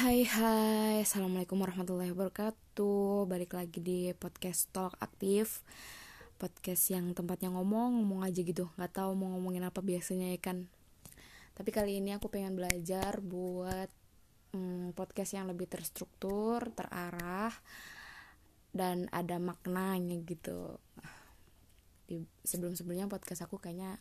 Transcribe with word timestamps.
Hai 0.00 0.24
hai. 0.24 1.04
Assalamualaikum 1.04 1.60
warahmatullahi 1.60 2.16
wabarakatuh. 2.16 3.28
Balik 3.28 3.52
lagi 3.52 3.84
di 3.84 4.08
podcast 4.16 4.72
Talk 4.72 4.96
Aktif. 4.96 5.60
Podcast 6.40 6.88
yang 6.88 7.12
tempatnya 7.12 7.52
ngomong 7.52 8.00
Ngomong 8.00 8.24
aja 8.24 8.40
gitu. 8.40 8.72
Gak 8.80 8.96
tahu 8.96 9.12
mau 9.12 9.36
ngomongin 9.36 9.60
apa 9.60 9.84
biasanya 9.84 10.32
ya 10.32 10.40
kan? 10.40 10.72
Tapi 11.52 11.68
kali 11.68 12.00
ini 12.00 12.16
aku 12.16 12.32
pengen 12.32 12.56
belajar 12.56 13.20
Buat 13.20 13.92
hmm, 14.56 14.96
podcast 14.96 15.36
yang 15.36 15.44
lebih 15.52 15.68
terstruktur 15.68 16.72
Terarah 16.72 17.52
Dan 18.72 19.04
ada 19.12 19.36
maknanya 19.36 20.16
gitu. 20.24 20.80
Sebelum-sebelumnya 22.48 23.04
podcast 23.04 23.44
aku 23.44 23.60
kayaknya 23.60 24.00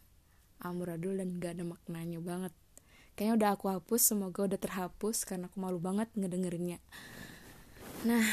Amuradul 0.63 1.19
dan 1.19 1.35
gak 1.43 1.59
ada 1.59 1.67
maknanya 1.67 2.23
banget 2.23 2.55
kayaknya 3.19 3.35
udah 3.35 3.49
aku 3.59 3.67
hapus 3.67 4.15
semoga 4.15 4.47
udah 4.47 4.55
terhapus 4.55 5.27
karena 5.27 5.51
aku 5.51 5.59
malu 5.59 5.75
banget 5.75 6.07
ngedengerinnya. 6.15 6.79
Nah 8.07 8.23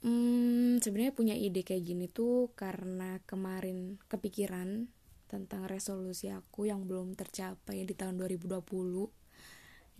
hmm, 0.00 0.80
sebenarnya 0.80 1.12
punya 1.12 1.36
ide 1.36 1.60
kayak 1.60 1.84
gini 1.84 2.08
tuh 2.08 2.56
karena 2.56 3.20
kemarin 3.28 4.00
kepikiran 4.08 4.88
tentang 5.28 5.68
resolusi 5.68 6.32
aku 6.32 6.72
yang 6.72 6.88
belum 6.88 7.20
tercapai 7.20 7.84
di 7.84 7.92
tahun 7.92 8.16
2020 8.16 8.64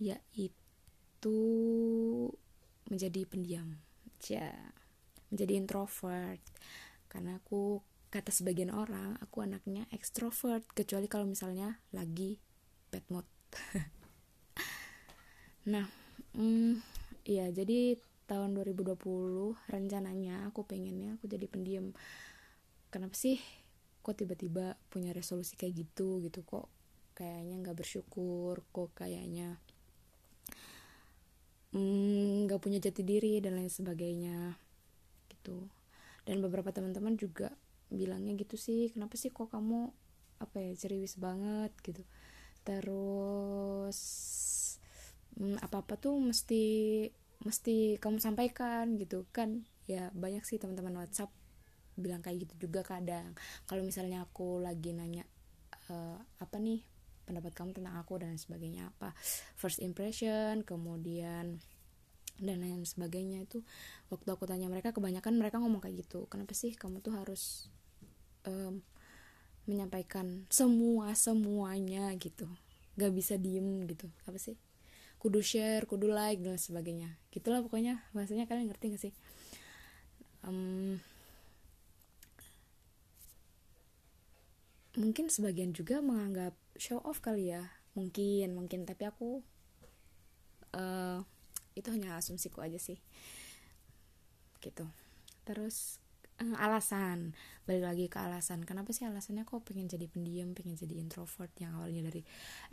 yaitu 0.01 1.37
menjadi 2.89 3.21
pendiam 3.29 3.77
ya 4.25 4.49
menjadi 5.29 5.53
introvert. 5.53 6.41
Karena 7.05 7.37
aku 7.37 7.85
kata 8.09 8.33
sebagian 8.33 8.73
orang 8.73 9.21
aku 9.21 9.45
anaknya 9.45 9.85
ekstrovert 9.93 10.65
kecuali 10.73 11.05
kalau 11.05 11.29
misalnya 11.29 11.77
lagi 11.93 12.41
bad 12.91 13.05
mood. 13.09 13.27
Nah 15.61 15.85
hmm, 16.33 16.81
iya 17.21 17.53
jadi 17.53 17.93
tahun 18.25 18.57
2020 18.57 18.97
rencananya 19.69 20.49
aku 20.49 20.65
pengennya 20.65 21.21
aku 21.21 21.29
jadi 21.29 21.45
pendiam. 21.45 21.93
Kenapa 22.89 23.13
sih 23.13 23.37
kok 24.01 24.17
tiba-tiba 24.17 24.73
punya 24.89 25.13
resolusi 25.13 25.53
kayak 25.53 25.85
gitu 25.85 26.17
gitu? 26.25 26.41
Kok 26.41 26.65
kayaknya 27.13 27.61
nggak 27.61 27.77
bersyukur 27.77 28.65
kok 28.73 28.89
kayaknya 28.97 29.61
hmm, 31.77 32.49
nggak 32.49 32.57
hmm, 32.57 32.65
punya 32.65 32.79
jati 32.81 33.05
diri 33.05 33.37
dan 33.37 33.61
lain 33.61 33.69
sebagainya 33.69 34.57
gitu. 35.29 35.69
Dan 36.25 36.41
beberapa 36.41 36.73
teman-teman 36.73 37.21
juga 37.21 37.53
bilangnya 37.91 38.39
gitu 38.39 38.55
sih 38.55 38.89
kenapa 38.95 39.19
sih 39.19 39.35
kok 39.35 39.51
kamu 39.51 39.91
apa 40.39 40.57
ya 40.57 40.71
ceriwis 40.73 41.19
banget 41.19 41.75
gitu 41.83 42.01
terus 42.61 43.99
hmm, 45.37 45.57
apa 45.61 45.81
apa 45.81 45.93
tuh 45.97 46.17
mesti 46.21 46.63
mesti 47.41 47.97
kamu 47.97 48.17
sampaikan 48.21 48.97
gitu. 49.01 49.25
Kan 49.33 49.65
ya 49.89 50.13
banyak 50.13 50.45
sih 50.45 50.61
teman-teman 50.61 51.01
WhatsApp 51.01 51.33
bilang 51.97 52.21
kayak 52.23 52.47
gitu 52.47 52.69
juga 52.69 52.85
kadang. 52.85 53.33
Kalau 53.65 53.81
misalnya 53.85 54.23
aku 54.25 54.61
lagi 54.61 54.93
nanya 54.93 55.25
e, 55.89 55.95
apa 56.39 56.57
nih 56.61 56.81
pendapat 57.25 57.53
kamu 57.53 57.71
tentang 57.77 57.95
aku 58.01 58.17
dan 58.19 58.35
sebagainya 58.35 58.91
apa 58.91 59.13
first 59.55 59.79
impression 59.79 60.65
kemudian 60.65 61.61
dan 62.41 62.57
lain 62.57 62.81
sebagainya 62.83 63.45
itu 63.45 63.61
waktu 64.09 64.25
aku 64.33 64.49
tanya 64.49 64.65
mereka 64.65 64.89
kebanyakan 64.89 65.37
mereka 65.37 65.61
ngomong 65.61 65.81
kayak 65.83 66.05
gitu. 66.07 66.25
Kenapa 66.25 66.57
sih 66.57 66.73
kamu 66.73 66.99
tuh 67.05 67.13
harus 67.13 67.69
um, 68.49 68.81
menyampaikan 69.71 70.43
semua 70.51 71.15
semuanya 71.15 72.11
gitu. 72.19 72.51
Gak 72.99 73.15
bisa 73.15 73.39
diem 73.39 73.87
gitu. 73.87 74.11
Apa 74.27 74.35
sih? 74.35 74.59
Kudu 75.15 75.39
share 75.39 75.87
kudu 75.87 76.11
like 76.11 76.43
dan 76.43 76.59
sebagainya. 76.59 77.15
Gitulah 77.31 77.63
pokoknya. 77.63 78.03
Bahasanya 78.11 78.51
kalian 78.51 78.67
ngerti 78.67 78.85
gak 78.91 79.03
sih? 79.07 79.13
Um, 80.43 80.99
mungkin 84.99 85.31
sebagian 85.31 85.71
juga 85.71 86.03
menganggap 86.03 86.51
show 86.75 86.99
off 87.07 87.23
kali 87.23 87.55
ya. 87.55 87.71
Mungkin 87.95 88.51
mungkin. 88.51 88.83
Tapi 88.83 89.07
aku 89.07 89.39
uh, 90.75 91.23
itu 91.79 91.87
hanya 91.95 92.19
asumsiku 92.19 92.59
aja 92.59 92.75
sih. 92.75 92.99
Gitu. 94.59 94.83
Terus 95.47 96.00
uh, 96.41 96.57
alasan. 96.57 97.37
Balik 97.69 97.83
lagi 97.85 98.05
ke 98.09 98.17
alasan. 98.17 98.65
Kenapa 98.65 98.89
sih 98.91 99.05
alasannya 99.05 99.45
kok 99.45 99.61
pengen 99.61 99.85
jadi 99.85 100.09
pendiam 100.09 100.57
pengen 100.57 100.73
jadi 100.73 100.97
introvert? 100.97 101.53
Yang 101.61 101.71
awalnya 101.77 102.01
dari 102.09 102.21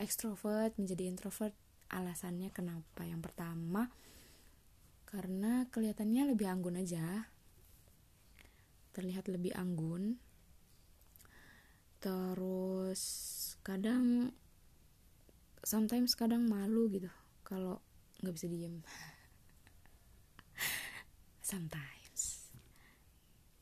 extrovert 0.00 0.72
menjadi 0.80 1.04
introvert 1.04 1.52
alasannya 1.92 2.48
kenapa? 2.50 3.04
Yang 3.04 3.20
pertama 3.28 3.92
karena 5.08 5.68
kelihatannya 5.68 6.32
lebih 6.32 6.48
anggun 6.48 6.80
aja. 6.80 7.28
Terlihat 8.96 9.28
lebih 9.28 9.52
anggun. 9.52 10.16
Terus 12.00 13.02
kadang 13.60 14.32
sometimes 15.60 16.16
kadang 16.16 16.48
malu 16.48 16.88
gitu. 16.88 17.12
Kalau 17.44 17.84
nggak 18.24 18.34
bisa 18.34 18.48
diem. 18.48 18.80
Sometimes 21.48 21.97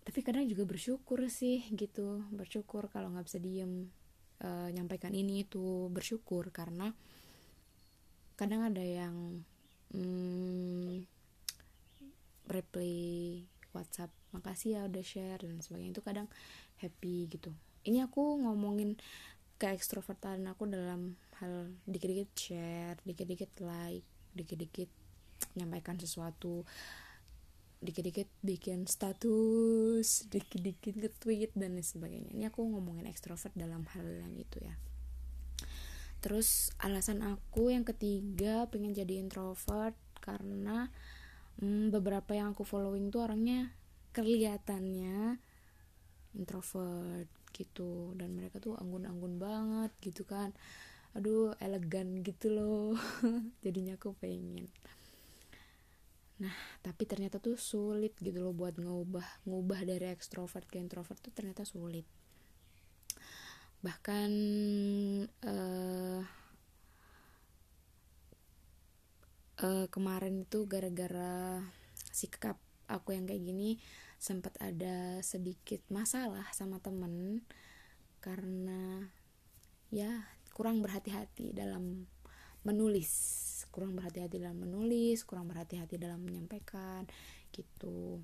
tapi 0.06 0.22
kadang 0.22 0.46
juga 0.46 0.62
bersyukur 0.62 1.18
sih 1.26 1.66
gitu. 1.74 2.22
Bersyukur 2.30 2.86
kalau 2.94 3.10
nggak 3.10 3.26
bisa 3.26 3.42
diem 3.42 3.90
e, 4.38 4.48
nyampaikan 4.70 5.10
ini 5.10 5.42
itu 5.42 5.90
bersyukur 5.90 6.54
karena 6.54 6.94
kadang 8.38 8.62
ada 8.62 8.80
yang 8.86 9.42
hmm, 9.90 11.02
reply 12.46 13.42
WhatsApp 13.74 14.14
makasih 14.30 14.78
ya 14.78 14.80
udah 14.86 15.02
share 15.02 15.42
dan 15.42 15.58
sebagainya. 15.58 15.98
Itu 15.98 16.06
kadang 16.06 16.30
happy 16.78 17.26
gitu. 17.26 17.50
Ini 17.82 18.06
aku 18.06 18.46
ngomongin 18.46 18.94
ke 19.58 19.74
ekstrovertan 19.74 20.46
aku 20.46 20.70
dalam 20.70 21.18
hal 21.40 21.72
dikit-dikit 21.88 22.30
share 22.36 22.96
dikit-dikit 23.08 23.56
like 23.64 24.04
dikit-dikit 24.36 24.92
nyampaikan 25.56 25.96
sesuatu 25.96 26.68
dikit-dikit 27.76 28.28
bikin 28.40 28.88
status 28.88 30.24
dikit-dikit 30.32 30.96
nge-tweet 30.96 31.52
dan 31.52 31.76
lain 31.76 31.84
sebagainya. 31.84 32.30
Ini 32.32 32.44
aku 32.48 32.64
ngomongin 32.64 33.04
ekstrovert 33.04 33.52
dalam 33.52 33.84
hal 33.92 34.06
yang 34.06 34.32
itu 34.36 34.58
ya. 34.64 34.74
Terus 36.24 36.72
alasan 36.80 37.20
aku 37.22 37.70
yang 37.70 37.84
ketiga 37.84 38.66
pengen 38.72 38.96
jadi 38.96 39.20
introvert 39.20 39.94
karena 40.24 40.88
hmm, 41.60 41.92
beberapa 41.92 42.32
yang 42.32 42.56
aku 42.56 42.64
following 42.64 43.12
tuh 43.12 43.28
orangnya 43.28 43.70
kelihatannya 44.16 45.36
introvert 46.34 47.28
gitu. 47.52 48.16
Dan 48.16 48.34
mereka 48.34 48.58
tuh 48.58 48.74
anggun-anggun 48.80 49.36
banget 49.36 49.92
gitu 50.00 50.24
kan. 50.24 50.56
Aduh 51.12 51.52
elegan 51.60 52.24
gitu 52.24 52.50
loh. 52.50 52.96
Jadinya 53.64 54.00
aku 54.00 54.16
pengen 54.16 54.72
Nah, 56.36 56.52
tapi 56.84 57.08
ternyata 57.08 57.40
tuh 57.40 57.56
sulit 57.56 58.12
gitu 58.20 58.44
loh 58.44 58.52
buat 58.52 58.76
ngubah 58.76 59.48
ngubah 59.48 59.80
dari 59.88 60.12
ekstrovert 60.12 60.68
ke 60.68 60.76
introvert 60.76 61.16
tuh 61.16 61.32
ternyata 61.32 61.64
sulit. 61.64 62.04
Bahkan 63.80 64.30
uh, 65.48 66.20
uh, 69.64 69.86
kemarin 69.88 70.44
itu 70.44 70.68
gara-gara 70.68 71.64
sikap 72.12 72.60
aku 72.88 73.16
yang 73.16 73.24
kayak 73.24 73.44
gini 73.44 73.80
sempat 74.16 74.56
ada 74.60 75.20
sedikit 75.20 75.84
masalah 75.92 76.48
sama 76.56 76.80
temen 76.80 77.44
karena 78.24 79.12
ya 79.92 80.24
kurang 80.56 80.80
berhati-hati 80.80 81.52
dalam 81.52 82.08
menulis. 82.66 83.10
Kurang 83.70 83.94
berhati-hati 83.94 84.42
dalam 84.42 84.58
menulis 84.58 85.22
kurang 85.22 85.46
berhati-hati 85.46 85.96
dalam 85.96 86.18
menyampaikan 86.20 87.06
gitu. 87.54 88.20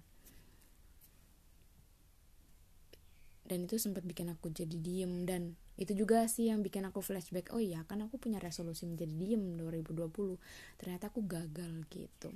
Dan 3.47 3.69
itu 3.69 3.77
sempat 3.77 4.03
bikin 4.03 4.33
aku 4.33 4.49
jadi 4.51 4.77
diem 4.81 5.29
dan 5.29 5.55
itu 5.77 5.93
juga 5.97 6.25
sih 6.29 6.49
yang 6.49 6.61
bikin 6.65 6.85
aku 6.89 7.01
flashback 7.01 7.53
oh 7.53 7.61
iya 7.61 7.85
kan 7.89 8.01
aku 8.05 8.17
punya 8.17 8.39
resolusi 8.39 8.85
menjadi 8.89 9.13
diem 9.13 9.57
2020 9.61 10.39
ternyata 10.81 11.13
aku 11.13 11.21
gagal 11.25 11.85
gitu. 11.93 12.31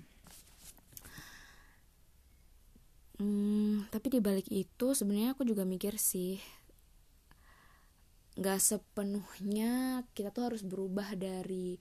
Hmm, 3.16 3.88
tapi 3.88 4.12
di 4.12 4.20
balik 4.20 4.44
itu 4.52 4.92
sebenarnya 4.92 5.32
aku 5.32 5.48
juga 5.48 5.64
mikir 5.64 5.96
sih 5.96 6.36
nggak 8.36 8.60
sepenuhnya 8.60 10.04
kita 10.12 10.28
tuh 10.28 10.52
harus 10.52 10.60
berubah 10.60 11.16
dari 11.16 11.80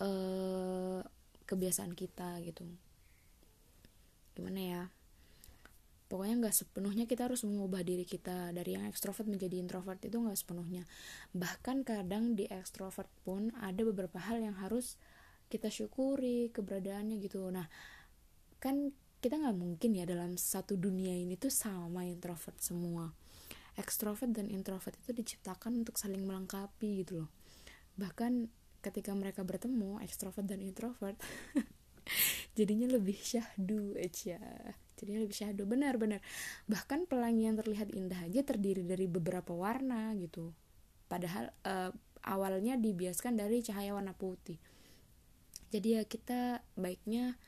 uh, 0.00 1.00
kebiasaan 1.46 1.92
kita 1.94 2.40
gitu. 2.42 2.64
Gimana 4.34 4.60
ya? 4.60 4.82
Pokoknya 6.10 6.42
nggak 6.42 6.56
sepenuhnya 6.56 7.06
kita 7.06 7.30
harus 7.30 7.46
mengubah 7.46 7.86
diri 7.86 8.02
kita 8.02 8.50
dari 8.50 8.74
yang 8.74 8.82
ekstrovert 8.90 9.30
menjadi 9.30 9.62
introvert 9.62 10.02
itu 10.02 10.18
nggak 10.18 10.34
sepenuhnya. 10.34 10.82
Bahkan 11.30 11.86
kadang 11.86 12.34
di 12.34 12.50
ekstrovert 12.50 13.06
pun 13.22 13.54
ada 13.62 13.78
beberapa 13.86 14.18
hal 14.18 14.42
yang 14.42 14.58
harus 14.58 14.98
kita 15.46 15.70
syukuri 15.70 16.50
keberadaannya 16.50 17.22
gitu. 17.22 17.46
Nah 17.54 17.70
kan 18.58 18.90
kita 19.22 19.38
nggak 19.38 19.54
mungkin 19.54 19.94
ya 19.94 20.02
dalam 20.02 20.34
satu 20.34 20.74
dunia 20.74 21.14
ini 21.14 21.38
tuh 21.38 21.52
sama 21.54 22.02
introvert 22.02 22.58
semua. 22.58 23.14
Ekstrovert 23.78 24.34
dan 24.34 24.50
introvert 24.50 24.98
itu 24.98 25.14
diciptakan 25.14 25.78
untuk 25.78 25.94
saling 25.94 26.26
melengkapi 26.26 27.06
gitu 27.06 27.22
loh. 27.22 27.30
Bahkan 27.94 28.50
ketika 28.80 29.12
mereka 29.12 29.44
bertemu 29.44 30.00
ekstrovert 30.00 30.48
dan 30.48 30.64
introvert 30.64 31.16
jadinya 32.58 32.90
lebih 32.90 33.16
syahdu 33.16 33.94
aja 33.96 34.40
jadinya 35.00 35.24
lebih 35.24 35.36
syahdu. 35.36 35.64
Benar-benar 35.64 36.20
bahkan 36.68 37.08
pelangi 37.08 37.48
yang 37.48 37.56
terlihat 37.56 37.88
indah 37.96 38.20
aja 38.20 38.44
terdiri 38.44 38.84
dari 38.84 39.08
beberapa 39.08 39.56
warna 39.56 40.12
gitu. 40.20 40.52
Padahal 41.08 41.48
uh, 41.64 41.90
awalnya 42.28 42.76
dibiaskan 42.76 43.40
dari 43.40 43.64
cahaya 43.64 43.96
warna 43.96 44.12
putih. 44.12 44.60
Jadi 45.72 45.96
ya 45.96 46.02
kita 46.04 46.60
baiknya 46.76 47.40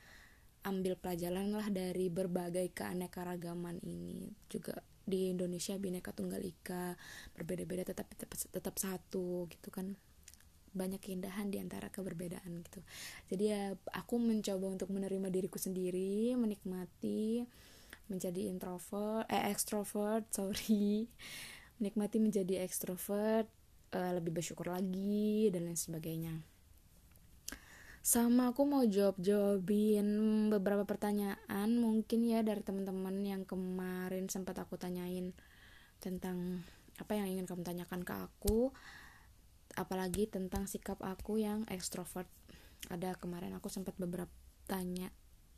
ambil 0.65 0.97
pelajaran 0.97 1.53
lah 1.53 1.69
dari 1.69 2.09
berbagai 2.09 2.73
keanekaragaman 2.73 3.77
ini. 3.85 4.33
Juga 4.49 4.81
di 5.03 5.29
Indonesia 5.35 5.75
bineka 5.75 6.15
tunggal 6.15 6.39
ika 6.39 6.95
berbeda-beda 7.35 7.83
tetap 7.83 8.07
tetap 8.15 8.31
tetap 8.39 8.75
satu 8.79 9.51
gitu 9.51 9.67
kan 9.67 9.99
banyak 10.73 10.99
keindahan 10.99 11.53
di 11.53 11.61
antara 11.61 11.87
keberbedaan 11.93 12.65
gitu. 12.65 12.81
Jadi 13.29 13.43
ya 13.53 13.63
aku 13.93 14.17
mencoba 14.17 14.65
untuk 14.73 14.89
menerima 14.89 15.29
diriku 15.29 15.61
sendiri 15.61 16.33
menikmati 16.33 17.45
menjadi 18.11 18.51
introvert 18.51 19.29
eh 19.29 19.53
extrovert 19.53 20.27
sorry. 20.35 21.07
Menikmati 21.77 22.17
menjadi 22.21 22.65
extrovert 22.65 23.47
uh, 23.93 24.11
lebih 24.17 24.33
bersyukur 24.33 24.69
lagi 24.69 25.49
dan 25.53 25.69
lain 25.69 25.77
sebagainya. 25.79 26.33
Sama 28.03 28.51
aku 28.51 28.67
mau 28.67 28.83
jawab-jawabin 28.83 30.03
beberapa 30.51 30.83
pertanyaan 30.83 31.69
mungkin 31.79 32.27
ya 32.27 32.43
dari 32.43 32.59
teman-teman 32.59 33.15
yang 33.23 33.47
kemarin 33.47 34.27
sempat 34.27 34.59
aku 34.59 34.75
tanyain 34.75 35.31
tentang 36.03 36.67
apa 36.99 37.15
yang 37.15 37.31
ingin 37.31 37.47
kamu 37.47 37.63
tanyakan 37.63 38.03
ke 38.03 38.11
aku 38.11 38.75
apalagi 39.73 40.29
tentang 40.29 40.69
sikap 40.69 41.01
aku 41.01 41.41
yang 41.41 41.65
ekstrovert. 41.69 42.29
Ada 42.91 43.15
kemarin 43.17 43.55
aku 43.57 43.71
sempat 43.71 43.95
beberapa 43.95 44.31
tanya 44.67 45.11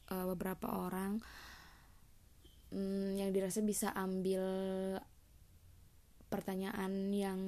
uh, 0.09 0.25
beberapa 0.33 0.69
orang 0.69 1.21
um, 2.73 3.13
yang 3.17 3.33
dirasa 3.33 3.61
bisa 3.61 3.93
ambil 3.93 4.43
pertanyaan 6.29 7.13
yang 7.13 7.39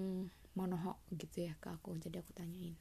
monohok 0.57 0.97
gitu 1.13 1.49
ya 1.49 1.53
ke 1.61 1.69
aku. 1.69 1.97
Jadi 2.01 2.17
aku 2.19 2.31
tanyain. 2.33 2.75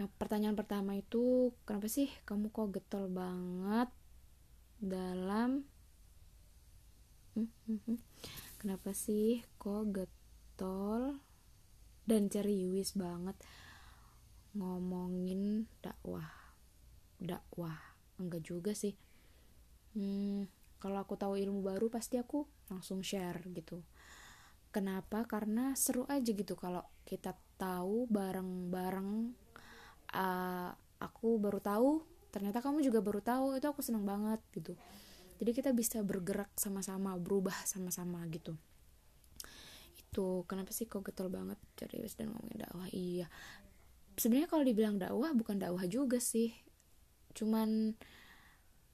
Yang 0.00 0.08
pertanyaan 0.16 0.56
pertama 0.56 0.96
itu 0.96 1.52
kenapa 1.68 1.90
sih 1.90 2.08
kamu 2.24 2.48
kok 2.48 2.72
getol 2.72 3.12
banget 3.12 3.90
dalam 4.82 5.62
hmm, 7.38 7.48
hmm, 7.70 7.98
kenapa 8.58 8.90
sih 8.96 9.46
kok 9.62 9.94
getol 9.94 11.22
dan 12.06 12.26
ceriwis 12.26 12.94
banget. 12.98 13.36
Ngomongin 14.56 15.66
dakwah. 15.80 16.28
Dakwah. 17.18 17.78
Enggak 18.18 18.42
juga 18.44 18.72
sih. 18.74 18.94
Hmm, 19.96 20.48
kalau 20.80 20.98
aku 20.98 21.14
tahu 21.14 21.38
ilmu 21.38 21.62
baru 21.62 21.86
pasti 21.92 22.18
aku 22.18 22.44
langsung 22.72 23.04
share 23.04 23.44
gitu. 23.52 23.84
Kenapa? 24.72 25.28
Karena 25.28 25.76
seru 25.76 26.08
aja 26.08 26.32
gitu 26.32 26.56
kalau 26.56 26.82
kita 27.04 27.36
tahu 27.60 28.08
bareng-bareng 28.08 29.10
uh, 30.16 30.70
aku 30.98 31.28
baru 31.36 31.60
tahu 31.60 31.90
ternyata 32.32 32.64
kamu 32.64 32.80
juga 32.80 33.04
baru 33.04 33.20
tahu 33.20 33.60
itu 33.60 33.68
aku 33.68 33.84
senang 33.84 34.08
banget 34.08 34.40
gitu. 34.56 34.72
Jadi 35.36 35.50
kita 35.52 35.70
bisa 35.76 36.00
bergerak 36.00 36.48
sama-sama 36.56 37.12
berubah 37.20 37.54
sama-sama 37.68 38.24
gitu 38.32 38.56
itu 40.12 40.44
kenapa 40.44 40.76
sih 40.76 40.84
kok 40.84 41.08
getol 41.08 41.32
banget? 41.32 41.56
Serius 41.72 42.20
dan 42.20 42.36
ngomongin 42.36 42.68
dakwah. 42.68 42.84
Iya. 42.92 43.32
Sebenarnya 44.20 44.44
kalau 44.52 44.60
dibilang 44.60 45.00
dakwah 45.00 45.32
bukan 45.32 45.56
dakwah 45.56 45.88
juga 45.88 46.20
sih. 46.20 46.52
Cuman 47.32 47.96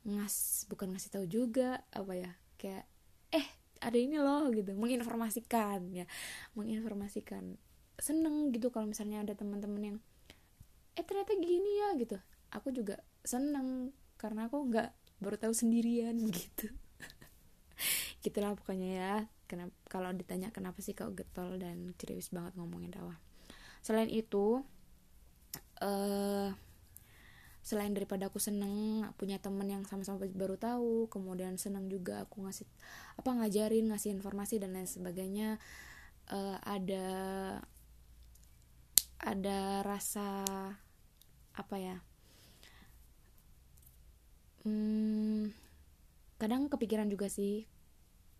ngas 0.06 0.62
bukan 0.70 0.94
ngasih 0.94 1.10
tahu 1.10 1.26
juga 1.26 1.82
apa 1.90 2.14
ya 2.14 2.30
kayak 2.54 2.86
eh 3.34 3.46
ada 3.82 3.98
ini 3.98 4.22
loh 4.22 4.46
gitu. 4.54 4.78
Menginformasikan 4.78 5.90
ya. 5.90 6.06
Menginformasikan. 6.54 7.58
Seneng 7.98 8.54
gitu 8.54 8.70
kalau 8.70 8.86
misalnya 8.86 9.26
ada 9.26 9.34
teman-teman 9.34 9.82
yang 9.82 9.98
eh 10.94 11.02
ternyata 11.02 11.34
gini 11.34 11.82
ya 11.82 11.98
gitu. 11.98 12.14
Aku 12.54 12.70
juga 12.70 13.02
seneng 13.26 13.90
karena 14.22 14.46
aku 14.46 14.70
nggak 14.70 14.94
baru 15.18 15.34
tahu 15.34 15.50
sendirian 15.50 16.14
gitu. 16.38 16.70
Gitulah 18.22 18.54
pokoknya 18.54 18.90
ya 18.94 19.14
kenapa 19.48 19.72
kalau 19.88 20.12
ditanya 20.12 20.52
kenapa 20.52 20.84
sih 20.84 20.92
kau 20.92 21.10
getol 21.16 21.56
dan 21.56 21.96
serius 21.96 22.28
banget 22.28 22.54
ngomongin 22.60 22.92
dakwah 22.92 23.16
selain 23.80 24.12
itu 24.12 24.60
uh, 25.80 26.52
selain 27.64 27.92
daripada 27.92 28.32
aku 28.32 28.40
seneng 28.40 29.04
punya 29.20 29.36
temen 29.36 29.68
yang 29.68 29.84
sama-sama 29.84 30.24
baru 30.24 30.56
tahu 30.56 31.08
kemudian 31.12 31.60
seneng 31.60 31.88
juga 31.92 32.24
aku 32.24 32.48
ngasih 32.48 32.64
apa 33.20 33.28
ngajarin 33.28 33.92
ngasih 33.92 34.12
informasi 34.16 34.56
dan 34.56 34.72
lain 34.72 34.88
sebagainya 34.88 35.60
uh, 36.32 36.56
ada 36.64 37.08
ada 39.20 39.84
rasa 39.84 40.46
apa 41.52 41.76
ya 41.76 41.96
hmm, 44.64 45.52
kadang 46.40 46.70
kepikiran 46.72 47.10
juga 47.10 47.26
sih 47.28 47.66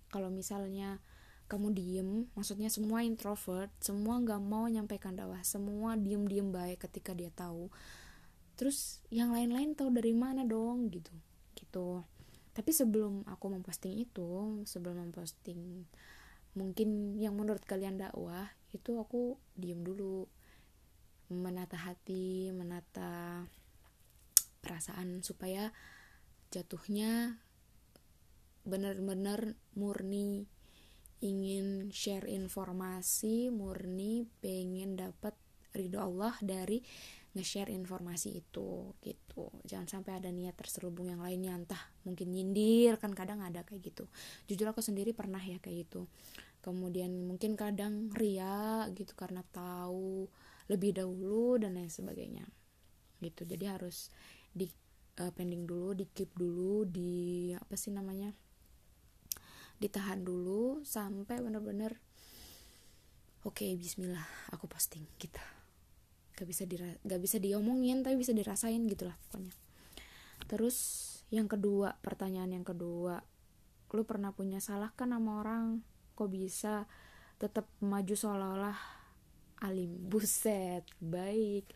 kalau 0.09 0.29
misalnya 0.33 1.01
kamu 1.49 1.73
diem 1.73 2.11
maksudnya 2.37 2.69
semua 2.69 3.01
introvert 3.05 3.73
semua 3.81 4.21
nggak 4.21 4.43
mau 4.45 4.69
nyampaikan 4.69 5.17
dakwah 5.17 5.41
semua 5.41 5.97
diem 5.97 6.29
diem 6.29 6.49
baik 6.53 6.85
ketika 6.85 7.17
dia 7.17 7.33
tahu 7.33 7.73
terus 8.59 8.99
yang 9.15 9.31
lain-lain 9.31 9.79
tahu 9.79 9.95
dari 9.95 10.11
mana 10.11 10.43
dong 10.43 10.91
gitu. 10.91 11.15
Gitu. 11.55 12.03
Tapi 12.51 12.71
sebelum 12.75 13.23
aku 13.31 13.55
memposting 13.55 13.95
itu 13.95 14.61
sebelum 14.67 14.99
memposting 14.99 15.87
mungkin 16.59 17.15
yang 17.15 17.39
menurut 17.39 17.63
kalian 17.63 18.03
dakwah 18.03 18.51
itu 18.75 18.99
aku 18.99 19.39
diem 19.55 19.87
dulu. 19.87 20.27
Menata 21.31 21.79
hati 21.79 22.51
menata 22.51 23.47
perasaan 24.59 25.23
supaya 25.23 25.71
jatuhnya 26.51 27.39
benar-benar 28.69 29.57
murni 29.75 30.45
ingin 31.19 31.91
share 31.91 32.31
informasi 32.31 33.51
murni 33.51 34.29
pengen 34.39 34.95
dapat 34.95 35.35
ridho 35.75 35.99
Allah 35.99 36.37
dari 36.39 36.79
nge-share 37.37 37.71
informasi 37.71 38.41
itu 38.41 38.95
gitu. 39.05 39.53
Jangan 39.69 39.87
sampai 39.87 40.19
ada 40.19 40.31
niat 40.33 40.57
terselubung 40.57 41.07
yang 41.07 41.21
lainnya 41.21 41.55
entah 41.55 41.81
mungkin 42.03 42.33
nyindir 42.33 42.97
kan 42.97 43.13
kadang 43.13 43.45
ada 43.45 43.63
kayak 43.63 43.93
gitu. 43.93 44.05
Jujur 44.49 44.73
aku 44.73 44.81
sendiri 44.81 45.13
pernah 45.13 45.41
ya 45.43 45.61
kayak 45.61 45.89
gitu. 45.89 46.09
Kemudian 46.65 47.15
mungkin 47.29 47.55
kadang 47.55 48.11
ria 48.11 48.89
gitu 48.97 49.15
karena 49.15 49.45
tahu 49.55 50.27
lebih 50.67 50.99
dahulu 50.99 51.61
dan 51.61 51.79
lain 51.79 51.93
sebagainya 51.93 52.45
gitu. 53.23 53.45
Jadi 53.45 53.65
harus 53.69 54.11
di 54.51 54.67
uh, 55.21 55.31
pending 55.31 55.69
dulu 55.69 55.95
di 55.95 56.07
keep 56.11 56.33
dulu 56.35 56.89
di 56.89 57.53
apa 57.55 57.75
sih 57.79 57.95
namanya 57.95 58.33
ditahan 59.79 60.27
dulu 60.27 60.83
sampai 60.83 61.39
bener-bener 61.39 61.99
oke 63.47 63.63
okay, 63.63 63.79
Bismillah 63.79 64.53
aku 64.53 64.67
posting 64.67 65.07
gitu. 65.23 65.41
Gak 66.35 66.47
bisa 66.47 66.63
di 66.67 66.79
gak 66.79 67.21
bisa 67.23 67.43
diomongin 67.43 68.03
tapi 68.03 68.19
bisa 68.19 68.35
dirasain 68.35 68.85
gitulah 68.91 69.15
pokoknya. 69.27 69.55
Terus 70.47 70.77
yang 71.31 71.47
kedua 71.47 71.99
pertanyaan 71.99 72.55
yang 72.55 72.67
kedua 72.67 73.21
lu 73.89 74.05
pernah 74.05 74.35
punya 74.37 74.61
salah 74.61 74.93
kan 74.93 75.15
sama 75.15 75.41
orang? 75.41 75.81
Kok 76.13 76.29
bisa 76.29 76.85
tetap 77.39 77.71
maju 77.81 78.15
seolah-olah? 78.15 78.79
Alim. 79.65 80.07
Buset 80.07 80.87
baik. 81.03 81.67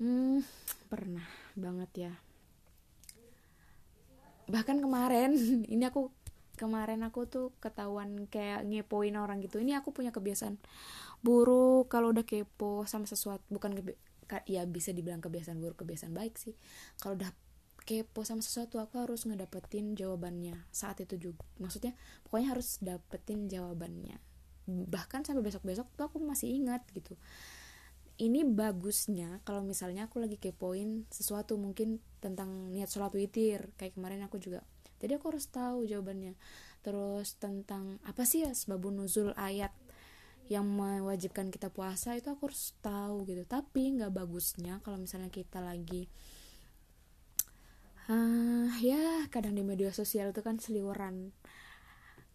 Hmm 0.00 0.44
pernah 0.92 1.24
banget 1.56 1.90
ya. 2.08 2.12
Bahkan 4.52 4.84
kemarin 4.84 5.32
ini 5.74 5.84
aku 5.88 6.12
kemarin 6.62 7.02
aku 7.02 7.26
tuh 7.26 7.50
ketahuan 7.58 8.30
kayak 8.30 8.62
ngepoin 8.62 9.18
orang 9.18 9.42
gitu. 9.42 9.58
Ini 9.58 9.82
aku 9.82 9.90
punya 9.90 10.14
kebiasaan 10.14 10.62
buruk 11.26 11.90
kalau 11.90 12.14
udah 12.14 12.22
kepo 12.22 12.86
sama 12.86 13.10
sesuatu 13.10 13.42
bukan 13.50 13.82
ya 14.46 14.62
bisa 14.70 14.94
dibilang 14.94 15.18
kebiasaan 15.18 15.58
buruk 15.58 15.82
kebiasaan 15.82 16.14
baik 16.14 16.38
sih. 16.38 16.54
Kalau 17.02 17.18
udah 17.18 17.34
kepo 17.82 18.22
sama 18.22 18.46
sesuatu 18.46 18.78
aku 18.78 19.02
harus 19.02 19.26
ngedapetin 19.26 19.98
jawabannya 19.98 20.54
saat 20.70 21.02
itu 21.02 21.18
juga 21.18 21.42
maksudnya 21.58 21.98
pokoknya 22.22 22.54
harus 22.54 22.78
dapetin 22.78 23.50
jawabannya. 23.50 24.22
Bahkan 24.70 25.26
sampai 25.26 25.42
besok 25.42 25.66
besok 25.66 25.90
tuh 25.98 26.06
aku 26.06 26.22
masih 26.22 26.54
ingat 26.54 26.86
gitu. 26.94 27.18
Ini 28.22 28.46
bagusnya 28.46 29.42
kalau 29.42 29.66
misalnya 29.66 30.06
aku 30.06 30.22
lagi 30.22 30.38
kepoin 30.38 31.10
sesuatu 31.10 31.58
mungkin 31.58 31.98
tentang 32.22 32.70
niat 32.70 32.86
sholat 32.86 33.10
witir. 33.18 33.74
Kayak 33.74 33.98
kemarin 33.98 34.22
aku 34.22 34.38
juga 34.38 34.62
jadi 35.02 35.18
aku 35.18 35.34
harus 35.34 35.50
tahu 35.50 35.82
jawabannya. 35.82 36.38
Terus 36.86 37.34
tentang 37.42 37.98
apa 38.06 38.22
sih 38.22 38.46
ya 38.46 38.54
sebabun 38.54 39.02
nuzul 39.02 39.34
ayat 39.34 39.74
yang 40.46 40.62
mewajibkan 40.66 41.50
kita 41.50 41.74
puasa 41.74 42.14
itu 42.14 42.30
aku 42.30 42.46
harus 42.46 42.78
tahu 42.78 43.26
gitu. 43.26 43.42
Tapi 43.42 43.98
nggak 43.98 44.14
bagusnya 44.14 44.78
kalau 44.86 45.02
misalnya 45.02 45.26
kita 45.34 45.58
lagi 45.58 46.06
uh, 48.06 48.70
ya 48.78 49.26
kadang 49.30 49.58
di 49.58 49.66
media 49.66 49.90
sosial 49.90 50.30
itu 50.30 50.38
kan 50.38 50.62
seliweran. 50.62 51.34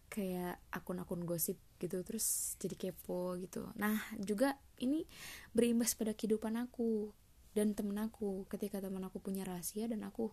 Kayak 0.08 0.60
akun-akun 0.72 1.24
gosip 1.24 1.56
gitu 1.80 2.04
terus 2.04 2.56
jadi 2.60 2.76
kepo 2.76 3.36
gitu. 3.40 3.72
Nah 3.80 3.96
juga 4.20 4.60
ini 4.80 5.08
berimbas 5.56 5.96
pada 5.96 6.12
kehidupan 6.12 6.56
aku 6.60 7.12
dan 7.52 7.76
temen 7.76 7.96
aku. 8.00 8.48
Ketika 8.48 8.80
temen 8.80 9.04
aku 9.04 9.20
punya 9.20 9.44
rahasia 9.44 9.88
dan 9.88 10.04
aku 10.04 10.32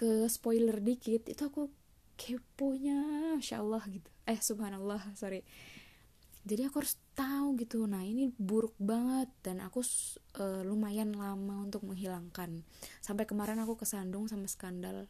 ke 0.00 0.24
spoiler 0.32 0.80
dikit 0.80 1.28
itu 1.28 1.42
aku 1.44 1.68
keponya 2.16 2.96
Masya 3.36 3.60
Allah 3.60 3.84
gitu. 3.84 4.08
Eh 4.24 4.40
subhanallah 4.40 5.12
sorry. 5.12 5.44
Jadi 6.40 6.64
aku 6.64 6.80
harus 6.80 6.96
tahu 7.12 7.52
gitu 7.60 7.84
nah 7.84 8.00
ini 8.00 8.32
buruk 8.40 8.72
banget 8.80 9.28
dan 9.44 9.60
aku 9.60 9.84
uh, 10.40 10.64
lumayan 10.64 11.12
lama 11.12 11.68
untuk 11.68 11.84
menghilangkan. 11.84 12.64
Sampai 13.04 13.28
kemarin 13.28 13.60
aku 13.60 13.76
kesandung 13.76 14.24
sama 14.24 14.48
skandal. 14.48 15.04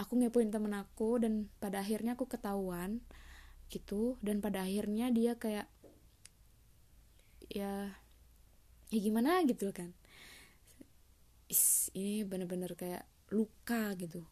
Aku 0.00 0.16
ngepoin 0.16 0.48
temen 0.48 0.72
aku 0.72 1.20
dan 1.20 1.52
pada 1.60 1.84
akhirnya 1.84 2.16
aku 2.16 2.24
ketahuan 2.24 3.04
gitu. 3.68 4.16
Dan 4.24 4.40
pada 4.40 4.64
akhirnya 4.64 5.12
dia 5.12 5.36
kayak 5.36 5.68
ya 7.52 7.92
ya 8.88 8.98
gimana 9.00 9.44
gitu 9.44 9.76
kan. 9.76 9.92
Is, 11.52 11.92
ini 11.92 12.24
bener-bener 12.24 12.72
kayak 12.72 13.04
luka 13.32 13.94
gitu. 13.98 14.22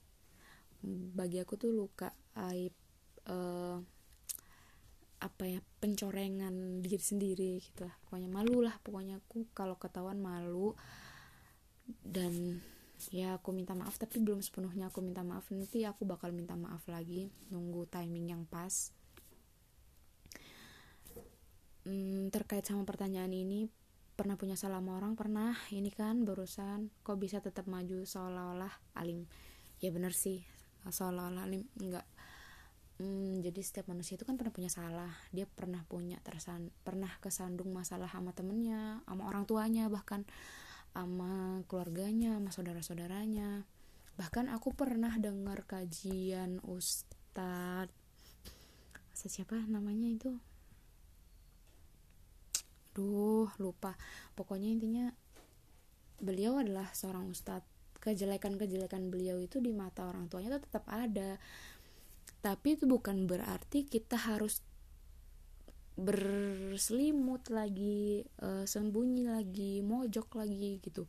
Bagi 1.17 1.41
aku 1.41 1.57
tuh 1.57 1.73
luka 1.73 2.13
aib 2.51 2.75
uh, 3.31 3.81
apa 5.25 5.45
ya 5.49 5.65
pencorengan 5.81 6.85
diri 6.85 7.01
sendiri 7.01 7.57
gitu 7.65 7.89
lah. 7.89 7.97
Pokoknya 8.05 8.29
malu 8.29 8.61
lah 8.61 8.77
pokoknya 8.85 9.25
aku 9.25 9.49
kalau 9.57 9.81
ketahuan 9.81 10.21
malu. 10.21 10.77
Dan 11.89 12.61
ya 13.13 13.37
aku 13.37 13.53
minta 13.53 13.77
maaf 13.77 14.01
tapi 14.01 14.21
belum 14.21 14.45
sepenuhnya 14.45 14.93
aku 14.93 15.01
minta 15.01 15.25
maaf. 15.25 15.49
Nanti 15.51 15.89
aku 15.89 16.05
bakal 16.05 16.31
minta 16.37 16.53
maaf 16.55 16.85
lagi 16.87 17.33
nunggu 17.49 17.89
timing 17.89 18.37
yang 18.37 18.45
pas. 18.45 18.93
Hmm, 21.85 22.33
terkait 22.33 22.65
sama 22.65 22.89
pertanyaan 22.89 23.33
ini 23.33 23.69
pernah 24.14 24.38
punya 24.38 24.54
salah 24.54 24.78
sama 24.78 24.99
orang 24.99 25.18
pernah. 25.18 25.54
Ini 25.71 25.90
kan 25.90 26.23
barusan 26.23 26.90
kok 27.02 27.18
bisa 27.18 27.42
tetap 27.42 27.66
maju 27.66 28.06
seolah-olah 28.06 28.73
alim? 28.99 29.26
Ya 29.83 29.90
bener 29.90 30.14
sih 30.14 30.42
seolah-olah 30.87 31.42
alim 31.44 31.66
enggak. 31.83 32.06
Hmm, 32.94 33.42
jadi 33.42 33.59
setiap 33.59 33.90
manusia 33.90 34.14
itu 34.14 34.23
kan 34.23 34.38
pernah 34.38 34.54
punya 34.54 34.71
salah. 34.71 35.11
Dia 35.35 35.50
pernah 35.50 35.83
punya 35.85 36.23
tersan 36.23 36.71
pernah 36.87 37.11
kesandung 37.18 37.75
masalah 37.75 38.06
sama 38.06 38.30
temennya 38.30 39.02
sama 39.02 39.26
orang 39.26 39.44
tuanya 39.50 39.90
bahkan 39.90 40.23
sama 40.94 41.62
keluarganya 41.66 42.38
sama 42.38 42.50
saudara-saudaranya. 42.54 43.66
Bahkan 44.14 44.47
aku 44.47 44.78
pernah 44.78 45.11
dengar 45.18 45.66
kajian 45.66 46.62
ustadz 46.62 47.90
siapa 49.25 49.56
namanya 49.66 50.11
itu 50.12 50.37
duh 52.95 53.51
lupa. 53.59 53.99
Pokoknya 54.39 54.71
intinya 54.71 55.07
beliau 56.23 56.63
adalah 56.63 56.89
seorang 56.95 57.29
ustadz. 57.29 57.67
Kejelekan-kejelekan 58.01 59.09
beliau 59.09 59.41
itu 59.41 59.65
di 59.65 59.73
mata 59.73 60.05
orang 60.05 60.29
tuanya 60.29 60.57
itu 60.57 60.69
tetap 60.69 60.85
ada. 60.93 61.41
Tapi 62.45 62.77
itu 62.77 62.85
bukan 62.85 63.25
berarti 63.25 63.89
kita 63.89 64.17
harus 64.21 64.61
berselimut 65.95 67.55
lagi 67.55 68.27
uh, 68.43 68.67
sembunyi 68.67 69.31
lagi 69.31 69.81
mojok 69.81 70.37
lagi 70.43 70.83
gitu. 70.83 71.07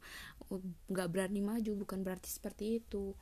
Nggak 0.87 1.09
berani 1.09 1.41
maju 1.41 1.71
bukan 1.83 1.99
berarti 2.05 2.29
seperti 2.29 2.79
itu. 2.79 3.17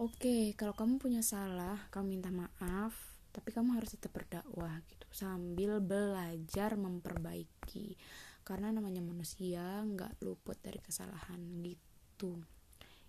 Oke 0.00 0.52
kalau 0.58 0.74
kamu 0.74 1.00
punya 1.00 1.22
salah 1.24 1.76
kamu 1.92 2.18
minta 2.18 2.30
maaf 2.32 3.09
tapi 3.30 3.54
kamu 3.54 3.78
harus 3.78 3.94
tetap 3.94 4.10
berdakwah 4.14 4.82
gitu 4.90 5.06
sambil 5.14 5.78
belajar 5.78 6.74
memperbaiki. 6.74 7.94
Karena 8.42 8.74
namanya 8.74 9.02
manusia 9.02 9.62
nggak 9.86 10.22
luput 10.26 10.58
dari 10.58 10.82
kesalahan 10.82 11.38
gitu. 11.62 12.42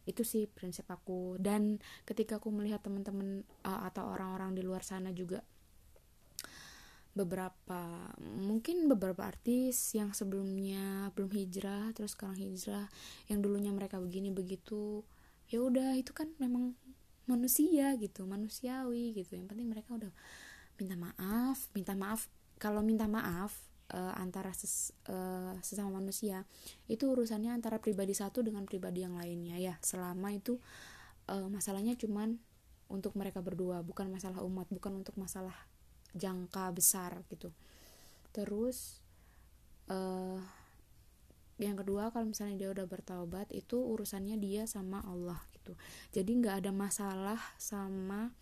Itu 0.05 0.21
sih 0.21 0.45
prinsip 0.45 0.85
aku. 0.89 1.41
Dan 1.41 1.81
ketika 2.05 2.37
aku 2.37 2.53
melihat 2.53 2.85
teman-teman 2.85 3.41
uh, 3.65 3.89
atau 3.89 4.09
orang-orang 4.13 4.53
di 4.53 4.61
luar 4.61 4.85
sana 4.85 5.09
juga 5.09 5.41
beberapa 7.11 8.07
mungkin 8.23 8.87
beberapa 8.87 9.27
artis 9.27 9.91
yang 9.99 10.15
sebelumnya 10.15 11.11
belum 11.11 11.27
hijrah 11.27 11.91
terus 11.91 12.15
sekarang 12.15 12.39
hijrah 12.39 12.87
yang 13.27 13.43
dulunya 13.43 13.75
mereka 13.75 13.99
begini 13.99 14.31
begitu 14.31 15.03
ya 15.51 15.59
udah 15.59 15.99
itu 15.99 16.15
kan 16.15 16.31
memang 16.39 16.71
manusia 17.29 17.93
gitu 17.97 18.25
manusiawi 18.25 19.13
gitu. 19.17 19.37
Yang 19.37 19.47
penting 19.53 19.67
mereka 19.69 19.97
udah 19.97 20.11
minta 20.77 20.95
maaf 20.97 21.69
minta 21.73 21.93
maaf. 21.93 22.29
Kalau 22.61 22.85
minta 22.85 23.09
maaf 23.09 23.57
uh, 23.93 24.13
antara 24.17 24.53
ses, 24.53 24.93
uh, 25.09 25.57
sesama 25.65 25.97
manusia 25.97 26.45
itu 26.85 27.09
urusannya 27.09 27.51
antara 27.51 27.81
pribadi 27.81 28.13
satu 28.13 28.45
dengan 28.45 28.65
pribadi 28.65 29.03
yang 29.03 29.17
lainnya 29.17 29.57
ya. 29.57 29.75
Selama 29.81 30.31
itu 30.33 30.57
uh, 31.29 31.47
masalahnya 31.51 31.97
cuman 31.99 32.39
untuk 32.91 33.15
mereka 33.15 33.39
berdua 33.39 33.81
bukan 33.81 34.11
masalah 34.11 34.43
umat 34.43 34.67
bukan 34.67 34.99
untuk 34.99 35.15
masalah 35.15 35.55
jangka 36.13 36.71
besar 36.75 37.23
gitu. 37.31 37.51
Terus 38.35 38.99
uh, 39.87 40.39
yang 41.61 41.77
kedua 41.77 42.09
kalau 42.09 42.25
misalnya 42.25 42.57
dia 42.57 42.69
udah 42.73 42.87
bertaubat 42.89 43.53
itu 43.53 43.77
urusannya 43.77 44.35
dia 44.41 44.65
sama 44.65 45.03
Allah 45.05 45.39
gitu. 45.71 45.75
Jadi 46.11 46.31
nggak 46.43 46.55
ada 46.65 46.71
masalah 46.75 47.39
sama 47.55 48.35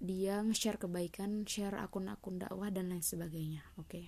dia 0.00 0.40
nge-share 0.44 0.76
kebaikan 0.76 1.48
share 1.48 1.80
akun-akun 1.80 2.36
dakwah 2.36 2.68
dan 2.68 2.92
lain 2.92 3.00
sebagainya 3.00 3.64
oke? 3.80 3.88
Okay. 3.88 4.06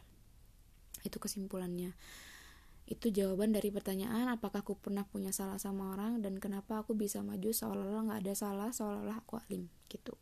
itu 1.06 1.23
kesimpulannya. 1.23 1.95
Itu 2.87 3.14
jawaban 3.14 3.54
dari 3.54 3.71
pertanyaan 3.71 4.26
apakah 4.26 4.66
aku 4.66 4.75
pernah 4.75 5.06
punya 5.06 5.30
salah 5.30 5.59
sama 5.59 5.95
orang 5.95 6.18
dan 6.18 6.42
kenapa 6.42 6.83
aku 6.83 6.99
bisa 6.99 7.23
maju 7.23 7.50
seolah-olah 7.54 8.11
nggak 8.11 8.21
ada 8.26 8.35
salah 8.35 8.71
seolah-olah 8.75 9.23
aku 9.23 9.38
alim 9.38 9.71
gitu. 9.87 10.18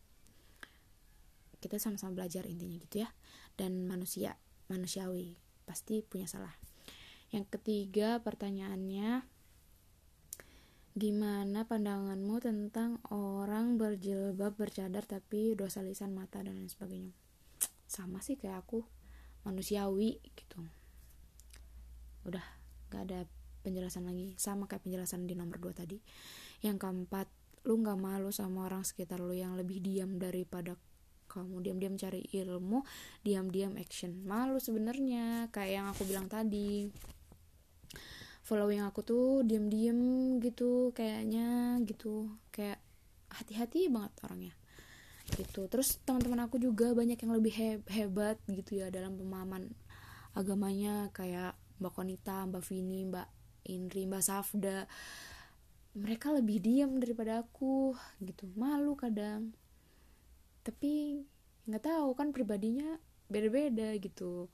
Kita 1.57 1.81
sama-sama 1.81 2.21
belajar 2.21 2.45
intinya 2.45 2.77
gitu 2.77 3.01
ya. 3.01 3.09
Dan 3.57 3.89
manusia 3.89 4.37
manusiawi 4.69 5.41
pasti 5.65 6.05
punya 6.05 6.29
salah. 6.29 6.53
Yang 7.33 7.59
ketiga 7.59 8.21
pertanyaannya 8.21 9.25
gimana 10.95 11.67
pandanganmu 11.67 12.39
tentang 12.39 13.03
orang 13.11 13.75
berjilbab 13.75 14.55
bercadar 14.55 15.03
tapi 15.03 15.59
dosa 15.59 15.83
lisan 15.83 16.15
mata 16.15 16.39
dan 16.39 16.55
lain 16.55 16.71
sebagainya? 16.71 17.11
Sama 17.91 18.23
sih 18.23 18.39
kayak 18.39 18.63
aku 18.63 18.87
manusiawi 19.43 20.23
gitu. 20.23 20.63
Udah 22.23 22.47
gak 22.95 23.11
ada 23.11 23.27
penjelasan 23.67 24.07
lagi. 24.07 24.39
Sama 24.39 24.71
kayak 24.71 24.87
penjelasan 24.87 25.27
di 25.27 25.35
nomor 25.35 25.59
2 25.59 25.75
tadi. 25.75 25.99
Yang 26.63 26.87
keempat 26.87 27.27
lu 27.67 27.83
gak 27.83 27.99
malu 27.99 28.31
sama 28.31 28.71
orang 28.71 28.87
sekitar 28.87 29.19
lu 29.19 29.35
yang 29.35 29.59
lebih 29.59 29.83
diam 29.83 30.15
daripada 30.23 30.79
kamu. 31.27 31.59
Diam-diam 31.59 31.99
cari 31.99 32.23
ilmu 32.23 32.87
diam-diam 33.27 33.75
action. 33.75 34.23
Malu 34.23 34.63
sebenarnya 34.63 35.51
kayak 35.51 35.73
yang 35.75 35.87
aku 35.91 36.07
bilang 36.07 36.31
tadi 36.31 36.87
following 38.45 38.85
aku 38.85 39.01
tuh 39.01 39.41
diam-diam 39.41 40.37
gitu 40.45 40.93
kayaknya 40.93 41.81
gitu. 41.89 42.29
Kayak 42.53 42.79
hati-hati 43.33 43.89
banget 43.89 44.13
orangnya. 44.29 44.55
Gitu. 45.33 45.65
Terus 45.73 45.97
teman-teman 46.05 46.45
aku 46.45 46.61
juga 46.61 46.93
banyak 46.93 47.17
yang 47.17 47.33
lebih 47.33 47.53
he 47.57 47.69
hebat 47.89 48.37
gitu 48.45 48.85
ya 48.85 48.93
dalam 48.93 49.17
pemahaman 49.17 49.73
agamanya. 50.37 51.09
Kayak 51.17 51.57
mbak 51.81 51.93
Konita, 51.97 52.45
mbak 52.45 52.63
Vini, 52.69 53.09
mbak 53.09 53.29
Indri, 53.65 54.05
mbak 54.05 54.21
Safda. 54.21 54.85
Mereka 55.97 56.37
lebih 56.37 56.61
diam 56.61 57.01
daripada 57.01 57.41
aku 57.41 57.97
gitu. 58.21 58.53
Malu 58.61 58.93
kadang. 58.93 59.57
Tapi 60.61 61.25
nggak 61.65 61.85
tahu 61.89 62.13
kan 62.13 62.29
pribadinya 62.29 63.01
beda-beda 63.33 63.97
gitu. 63.97 64.53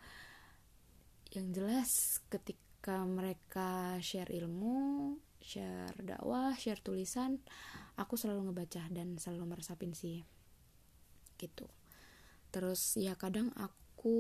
Yang 1.35 1.47
jelas 1.59 1.91
ketika 2.31 2.70
mereka 2.89 4.01
share 4.01 4.33
ilmu 4.33 5.13
share 5.41 5.97
dakwah 6.01 6.53
share 6.57 6.81
tulisan 6.81 7.41
aku 7.97 8.17
selalu 8.17 8.53
ngebaca 8.53 8.89
dan 8.89 9.21
selalu 9.21 9.45
meresapin 9.57 9.93
sih. 9.93 10.25
Gitu. 11.37 11.69
Terus 12.49 12.97
ya 12.97 13.17
kadang 13.17 13.53
aku 13.57 14.17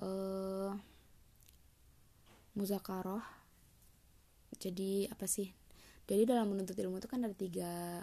uh, 0.00 0.72
muzakaroh. 2.56 3.24
Jadi 4.56 5.06
apa 5.12 5.28
sih? 5.28 5.52
Jadi 6.08 6.24
dalam 6.24 6.48
menuntut 6.48 6.76
ilmu 6.76 6.96
itu 6.96 7.08
kan 7.08 7.20
ada 7.20 7.36
tiga 7.36 8.00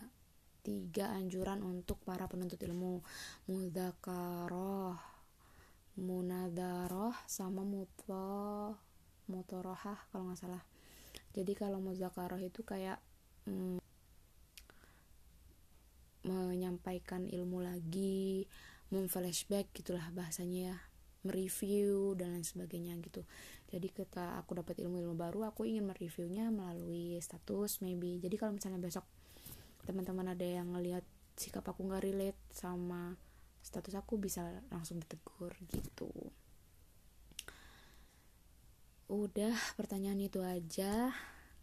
tiga 0.65 1.13
anjuran 1.13 1.61
untuk 1.65 2.01
para 2.05 2.29
penuntut 2.29 2.61
ilmu. 2.61 3.01
Muzakaroh 3.49 5.15
munadaroh 5.95 7.15
sama 7.23 7.63
muto 7.63 8.75
mutorohah 9.27 10.09
kalau 10.11 10.29
nggak 10.29 10.39
salah. 10.39 10.63
Jadi 11.35 11.53
kalau 11.55 11.83
muzakaroh 11.83 12.39
itu 12.39 12.63
kayak 12.63 12.99
hmm, 13.45 13.79
menyampaikan 16.25 17.29
ilmu 17.29 17.61
lagi 17.61 18.49
memflashback 18.89 19.69
gitulah 19.73 20.09
bahasanya 20.13 20.73
ya 20.73 20.77
mereview 21.25 22.13
dan 22.13 22.37
lain 22.37 22.45
sebagainya 22.45 23.01
gitu. 23.01 23.25
Jadi 23.73 23.89
ketika 23.89 24.37
aku 24.37 24.61
dapat 24.61 24.77
ilmu-ilmu 24.85 25.17
baru 25.17 25.49
aku 25.49 25.65
ingin 25.65 25.89
mereviewnya 25.89 26.53
melalui 26.53 27.17
status 27.17 27.81
maybe. 27.81 28.21
Jadi 28.21 28.37
kalau 28.37 28.53
misalnya 28.53 28.77
besok 28.77 29.03
teman-teman 29.89 30.37
ada 30.37 30.45
yang 30.45 30.77
ngelihat 30.77 31.01
sikap 31.33 31.65
aku 31.65 31.89
nggak 31.89 32.05
relate 32.05 32.39
sama 32.53 33.17
status 33.65 33.97
aku 33.97 34.21
bisa 34.21 34.61
langsung 34.69 35.01
ditegur 35.01 35.51
gitu 35.73 36.13
udah 39.09 39.55
pertanyaan 39.77 40.21
itu 40.21 40.41
aja. 40.41 41.13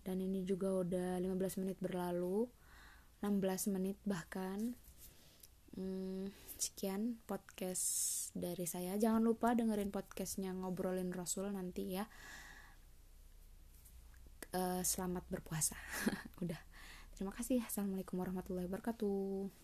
Dan 0.02 0.18
ini 0.18 0.42
juga 0.42 0.82
udah 0.82 1.18
15 1.22 1.62
menit 1.62 1.78
berlalu. 1.78 2.50
16 3.22 3.74
menit 3.74 3.98
bahkan. 4.02 4.74
Hmm, 5.72 6.28
sekian 6.58 7.22
podcast 7.24 8.28
dari 8.34 8.66
saya. 8.66 8.98
Jangan 8.98 9.22
lupa 9.22 9.54
dengerin 9.54 9.94
podcastnya 9.94 10.50
ngobrolin 10.52 11.14
Rasul 11.14 11.54
nanti 11.54 11.96
ya. 11.96 12.04
Uh, 14.52 14.84
selamat 14.84 15.24
berpuasa. 15.32 15.78
Udah. 16.44 16.60
Terima 17.16 17.32
kasih. 17.32 17.62
Assalamualaikum 17.64 18.18
warahmatullahi 18.18 18.66
wabarakatuh 18.68 19.61